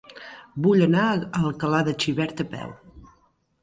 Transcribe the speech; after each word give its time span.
Vull 0.67 0.85
anar 0.85 1.03
a 1.11 1.43
Alcalà 1.43 1.85
de 1.91 1.97
Xivert 2.07 2.47
a 2.49 2.51
peu. 2.59 2.77